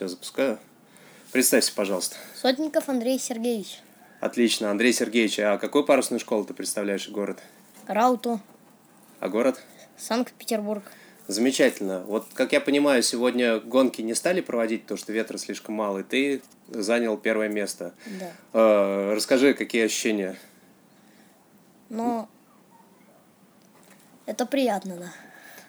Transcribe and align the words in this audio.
Все, 0.00 0.08
запускаю. 0.08 0.58
Представься, 1.30 1.74
пожалуйста. 1.74 2.16
Сотников 2.34 2.88
Андрей 2.88 3.18
Сергеевич. 3.18 3.80
Отлично. 4.20 4.70
Андрей 4.70 4.94
Сергеевич, 4.94 5.38
а 5.40 5.58
какую 5.58 5.84
парусную 5.84 6.18
школу 6.18 6.42
ты 6.46 6.54
представляешь 6.54 7.10
город? 7.10 7.38
Рауту. 7.86 8.40
А 9.18 9.28
город? 9.28 9.60
Санкт-Петербург. 9.98 10.84
Замечательно. 11.26 12.00
Вот, 12.06 12.28
как 12.32 12.52
я 12.54 12.62
понимаю, 12.62 13.02
сегодня 13.02 13.58
гонки 13.58 14.00
не 14.00 14.14
стали 14.14 14.40
проводить, 14.40 14.84
потому 14.84 14.96
что 14.96 15.12
ветра 15.12 15.36
слишком 15.36 15.74
мало, 15.74 15.98
и 15.98 16.02
ты 16.02 16.42
занял 16.68 17.18
первое 17.18 17.50
место. 17.50 17.92
Да. 18.06 18.32
Э, 18.54 19.12
расскажи, 19.14 19.52
какие 19.52 19.84
ощущения? 19.84 20.38
Но 21.90 22.26
это 24.24 24.46
приятно, 24.46 24.96
да. 24.96 25.12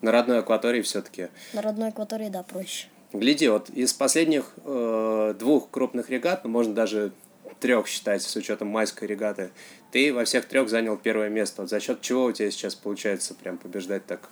На 0.00 0.12
родной 0.12 0.38
акватории 0.38 0.82
все-таки. 0.82 1.26
На 1.54 1.60
родной 1.60 1.88
акватории, 1.88 2.28
да, 2.28 2.44
проще. 2.44 2.86
Гляди, 3.12 3.48
вот 3.48 3.68
из 3.70 3.92
последних 3.92 4.52
э, 4.64 5.34
двух 5.38 5.70
крупных 5.70 6.08
регат, 6.10 6.44
ну, 6.44 6.50
можно 6.50 6.74
даже 6.74 7.12
трех 7.60 7.86
считать 7.86 8.22
с 8.22 8.34
учетом 8.36 8.68
майской 8.68 9.06
регаты, 9.06 9.50
ты 9.92 10.12
во 10.12 10.24
всех 10.24 10.46
трех 10.46 10.68
занял 10.68 10.96
первое 10.96 11.28
место. 11.28 11.62
Вот 11.62 11.70
за 11.70 11.78
счет 11.80 12.00
чего 12.00 12.24
у 12.24 12.32
тебя 12.32 12.50
сейчас 12.50 12.74
получается 12.74 13.34
прям 13.34 13.58
побеждать 13.58 14.06
так 14.06 14.28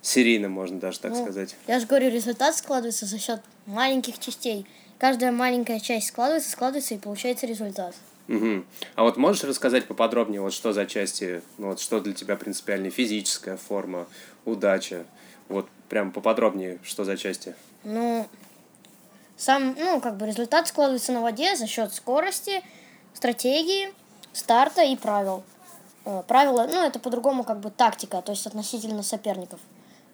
серийно, 0.00 0.48
можно 0.48 0.80
даже 0.80 0.98
так 0.98 1.12
Ну, 1.12 1.22
сказать? 1.22 1.54
Я 1.68 1.78
же 1.78 1.86
говорю, 1.86 2.10
результат 2.10 2.56
складывается 2.56 3.06
за 3.06 3.18
счет 3.18 3.40
маленьких 3.66 4.18
частей. 4.18 4.66
Каждая 4.98 5.30
маленькая 5.32 5.80
часть 5.80 6.08
складывается, 6.08 6.50
складывается 6.50 6.94
и 6.94 6.98
получается 6.98 7.46
результат. 7.46 7.94
Мгм. 8.28 8.64
А 8.94 9.02
вот 9.02 9.16
можешь 9.16 9.44
рассказать 9.44 9.86
поподробнее, 9.86 10.40
вот 10.40 10.52
что 10.52 10.72
за 10.72 10.86
части, 10.86 11.42
ну 11.58 11.68
вот 11.68 11.80
что 11.80 12.00
для 12.00 12.14
тебя 12.14 12.36
принципиально, 12.36 12.90
физическая 12.90 13.56
форма, 13.56 14.06
удача, 14.44 15.04
вот 15.48 15.68
прям 15.92 16.10
поподробнее, 16.10 16.78
что 16.82 17.04
за 17.04 17.18
части? 17.18 17.54
Ну, 17.84 18.26
сам, 19.36 19.76
ну, 19.78 20.00
как 20.00 20.16
бы 20.16 20.26
результат 20.26 20.66
складывается 20.66 21.12
на 21.12 21.20
воде 21.20 21.54
за 21.54 21.66
счет 21.66 21.92
скорости, 21.92 22.62
стратегии, 23.12 23.92
старта 24.32 24.84
и 24.84 24.96
правил. 24.96 25.42
Э, 26.06 26.22
Правила, 26.26 26.66
ну, 26.66 26.82
это 26.82 26.98
по-другому 26.98 27.44
как 27.44 27.60
бы 27.60 27.70
тактика, 27.70 28.22
то 28.22 28.32
есть 28.32 28.46
относительно 28.46 29.02
соперников. 29.02 29.60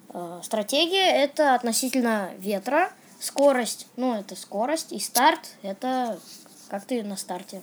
Э, 0.08 0.40
Стратегия– 0.42 1.12
это 1.24 1.54
относительно 1.54 2.32
ветра, 2.38 2.90
скорость, 3.20 3.86
ну, 3.94 4.16
это 4.16 4.34
скорость, 4.34 4.90
и 4.90 4.98
старт– 4.98 5.54
это 5.62 6.18
как 6.68 6.86
ты 6.86 7.04
на 7.04 7.16
старте. 7.16 7.62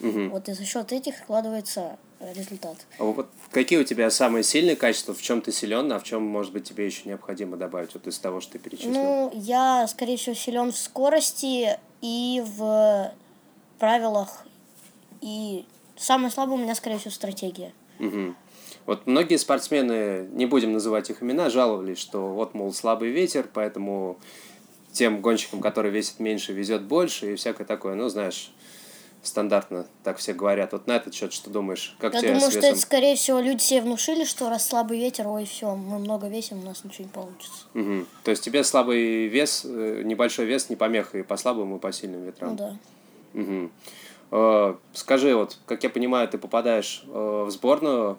Мгм. 0.00 0.30
Вот 0.30 0.48
и 0.48 0.52
за 0.52 0.64
счет 0.64 0.90
этих 0.90 1.16
складывается 1.16 1.96
результат. 2.34 2.76
А 2.98 3.04
вот 3.04 3.28
какие 3.50 3.78
у 3.78 3.84
тебя 3.84 4.10
самые 4.10 4.42
сильные 4.42 4.76
качества, 4.76 5.14
в 5.14 5.22
чем 5.22 5.40
ты 5.40 5.52
силен, 5.52 5.90
а 5.92 5.98
в 5.98 6.04
чем, 6.04 6.22
может 6.22 6.52
быть, 6.52 6.64
тебе 6.64 6.86
еще 6.86 7.08
необходимо 7.08 7.56
добавить 7.56 7.94
вот 7.94 8.06
из 8.06 8.18
того, 8.18 8.40
что 8.40 8.52
ты 8.52 8.58
перечислил? 8.58 8.92
Ну, 8.92 9.30
я, 9.34 9.86
скорее 9.88 10.16
всего, 10.16 10.34
силен 10.34 10.72
в 10.72 10.76
скорости 10.76 11.78
и 12.00 12.42
в 12.44 13.12
правилах. 13.78 14.46
И 15.20 15.64
самое 15.96 16.30
слабое 16.30 16.56
у 16.56 16.60
меня, 16.60 16.74
скорее 16.74 16.98
всего, 16.98 17.10
стратегия. 17.10 17.72
Мгм. 17.98 18.36
Вот 18.86 19.06
многие 19.06 19.36
спортсмены, 19.36 20.28
не 20.32 20.46
будем 20.46 20.72
называть 20.72 21.10
их 21.10 21.22
имена, 21.22 21.50
жаловались, 21.50 21.98
что 21.98 22.28
вот, 22.28 22.54
мол, 22.54 22.72
слабый 22.72 23.10
ветер, 23.10 23.48
поэтому 23.52 24.18
тем 24.92 25.20
гонщикам, 25.20 25.60
которые 25.60 25.92
весят 25.92 26.18
меньше, 26.20 26.52
везет 26.52 26.82
больше 26.82 27.32
и 27.32 27.36
всякое 27.36 27.64
такое. 27.64 27.94
Ну, 27.94 28.08
знаешь, 28.08 28.52
стандартно 29.22 29.86
так 30.02 30.18
все 30.18 30.32
говорят. 30.34 30.72
Вот 30.72 30.86
на 30.86 30.96
этот 30.96 31.14
счет 31.14 31.32
что 31.32 31.50
думаешь? 31.50 31.96
Как 31.98 32.14
Я 32.14 32.20
тебе 32.20 32.34
думаю, 32.34 32.50
что 32.50 32.60
это, 32.60 32.78
скорее 32.78 33.16
всего, 33.16 33.40
люди 33.40 33.62
себе 33.62 33.82
внушили, 33.82 34.24
что 34.24 34.48
раз 34.48 34.66
слабый 34.66 34.98
ветер, 34.98 35.28
ой, 35.28 35.44
все, 35.44 35.74
мы 35.74 35.98
много 35.98 36.28
весим, 36.28 36.60
у 36.60 36.66
нас 36.66 36.84
ничего 36.84 37.04
не 37.04 37.10
получится. 37.10 37.64
Мгм. 37.74 38.06
То 38.24 38.30
есть 38.30 38.42
тебе 38.42 38.64
слабый 38.64 39.28
вес, 39.28 39.64
э, 39.64 40.02
небольшой 40.04 40.46
вес 40.46 40.68
не 40.68 40.76
помеха 40.76 41.18
и 41.18 41.22
по 41.22 41.36
слабым, 41.36 41.76
и 41.76 41.78
по 41.78 41.92
сильным 41.92 42.24
ветрам? 42.24 42.50
Ну 42.50 42.56
да. 42.56 43.70
Э, 44.32 44.74
Скажи, 44.94 45.36
вот, 45.36 45.58
как 45.66 45.84
я 45.84 45.90
понимаю, 45.90 46.26
ты 46.28 46.38
попадаешь 46.38 47.04
э, 47.06 47.44
в 47.46 47.50
сборную, 47.50 48.18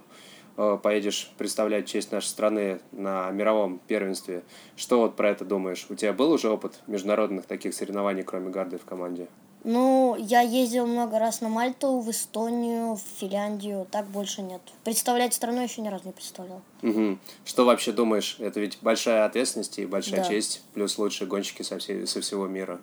э, 0.57 0.77
поедешь 0.81 1.31
представлять 1.37 1.87
честь 1.87 2.11
нашей 2.11 2.27
страны 2.27 2.79
на 2.91 3.31
мировом 3.31 3.79
первенстве. 3.87 4.43
Что 4.77 4.99
вот 4.99 5.15
про 5.15 5.31
это 5.31 5.43
думаешь? 5.43 5.87
У 5.89 5.95
тебя 5.95 6.13
был 6.13 6.31
уже 6.31 6.49
опыт 6.49 6.81
международных 6.87 7.45
таких 7.45 7.73
соревнований, 7.73 8.23
кроме 8.23 8.51
гарды 8.51 8.77
в 8.77 8.85
команде? 8.85 9.27
Ну, 9.63 10.15
я 10.19 10.41
ездил 10.41 10.85
много 10.85 11.19
раз 11.19 11.39
на 11.39 11.47
Мальту, 11.47 11.99
в 11.99 12.11
Эстонию, 12.11 12.95
в 12.95 13.01
Финляндию, 13.19 13.87
так 13.89 14.07
больше 14.07 14.41
нет. 14.41 14.61
Представлять 14.83 15.33
страну 15.33 15.61
еще 15.61 15.81
ни 15.81 15.87
разу 15.87 16.05
не 16.05 16.11
представлял. 16.11 16.61
Мгм. 16.81 17.17
Что 17.45 17.63
вообще 17.63 17.93
думаешь? 17.93 18.35
Это 18.39 18.59
ведь 18.59 18.77
большая 18.81 19.25
ответственность 19.25 19.79
и 19.79 19.85
большая 19.85 20.21
Да. 20.21 20.27
честь, 20.27 20.61
плюс 20.73 20.97
лучшие 20.97 21.29
гонщики 21.29 21.61
со, 21.61 21.77
всей, 21.79 22.05
со 22.07 22.19
всего 22.19 22.45
мира. 22.47 22.81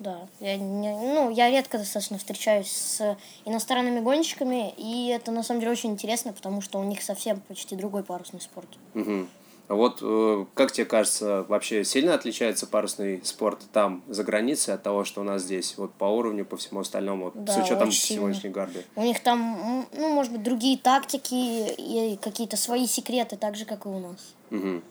Да, 0.00 0.26
я, 0.40 0.56
не- 0.56 0.92
ну, 0.96 1.30
я 1.30 1.50
редко 1.50 1.76
достаточно 1.78 2.16
встречаюсь 2.18 2.70
с 2.72 3.16
иностранными 3.44 4.00
гонщиками, 4.00 4.72
и 4.76 5.08
это 5.08 5.30
на 5.30 5.42
самом 5.42 5.60
деле 5.60 5.72
очень 5.72 5.90
интересно, 5.90 6.32
потому 6.32 6.60
что 6.62 6.78
у 6.78 6.84
них 6.84 7.02
совсем 7.02 7.40
почти 7.40 7.76
другой 7.76 8.02
парусный 8.02 8.40
спорт. 8.40 8.68
Мгм. 8.94 9.28
Вот 9.70 10.00
э, 10.02 10.46
как 10.54 10.72
тебе 10.72 10.84
кажется, 10.84 11.44
вообще 11.48 11.84
сильно 11.84 12.14
отличается 12.14 12.66
парусный 12.66 13.20
спорт 13.22 13.60
там, 13.72 14.02
за 14.08 14.24
границей, 14.24 14.74
от 14.74 14.82
того, 14.82 15.04
что 15.04 15.20
у 15.20 15.24
нас 15.24 15.42
здесь, 15.42 15.74
вот 15.76 15.92
по 15.92 16.06
уровню, 16.06 16.44
по 16.44 16.56
всему 16.56 16.80
остальному, 16.80 17.26
вот, 17.26 17.34
с 17.48 17.54
Да, 17.54 17.62
учетом 17.62 17.92
сегодняшней 17.92 18.50
гарды? 18.50 18.84
У 18.96 19.02
них 19.02 19.20
там, 19.20 19.86
ну, 19.92 20.08
может 20.12 20.32
быть, 20.32 20.42
другие 20.42 20.76
тактики 20.76 21.72
и 21.78 22.18
какие-то 22.20 22.56
свои 22.56 22.88
секреты, 22.88 23.36
так 23.36 23.54
же, 23.54 23.64
как 23.64 23.86
и 23.86 23.88
у 23.88 24.00
нас. 24.00 24.34
Мгм. 24.50 24.82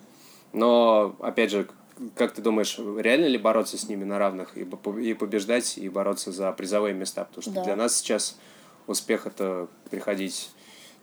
Но, 0.53 1.13
опять 1.19 1.51
же, 1.51 1.67
как 2.15 2.31
ты 2.33 2.41
думаешь, 2.41 2.79
реально 2.79 3.25
ли 3.25 3.37
бороться 3.37 3.77
с 3.77 3.89
ними 3.89 4.05
на 4.05 4.17
равных 4.17 4.55
и 4.55 4.63
побеждать, 4.63 5.77
и 5.77 5.89
бороться 5.89 6.31
за 6.31 6.53
призовые 6.53 6.93
места? 6.93 7.25
Потому 7.25 7.41
что 7.41 7.51
Да. 7.51 7.63
для 7.65 7.75
нас 7.75 7.97
сейчас 7.97 8.37
успех 8.87 9.27
это 9.27 9.67
приходить 9.89 10.51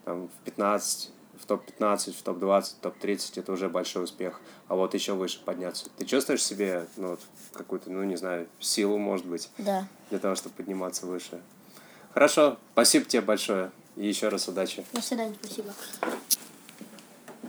там, 0.07 0.29
в 0.29 0.45
15, 0.47 1.11
в 1.41 1.47
топ-15, 1.47 2.13
в 2.13 2.23
топ-20, 2.23 2.75
топ-30, 2.81 3.41
это 3.41 3.53
уже 3.53 3.69
большой 3.69 4.05
успех. 4.05 4.41
А 4.69 4.75
вот 4.75 4.95
еще 4.95 5.15
выше 5.15 5.41
подняться. 5.45 5.87
Ты 5.97 6.05
чувствуешь 6.05 6.45
себе 6.45 6.87
ну, 6.97 7.11
вот, 7.11 7.21
какую-то, 7.53 7.91
ну 7.91 8.03
не 8.05 8.17
знаю, 8.17 8.49
силу, 8.61 8.99
может 8.99 9.27
быть, 9.27 9.51
Да. 9.59 9.87
для 10.11 10.19
того, 10.19 10.35
чтобы 10.35 10.55
подниматься 10.55 11.07
выше? 11.07 11.41
Хорошо, 12.13 12.57
спасибо 12.73 13.05
тебе 13.05 13.23
большое. 13.23 13.71
И 13.97 14.07
еще 14.07 14.29
раз 14.29 14.49
удачи. 14.49 14.85
До 14.93 15.01
свидания, 15.03 15.35
спасибо. 15.43 15.73